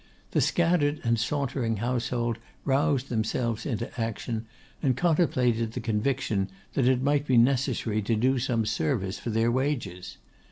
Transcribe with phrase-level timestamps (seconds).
[0.31, 4.47] The scattered and sauntering household roused themselves into action,
[4.81, 9.51] and contemplated the conviction that it might be necessary to do some service for their
[9.51, 10.17] wages.